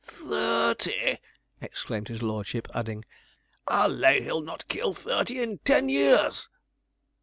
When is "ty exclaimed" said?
0.73-2.07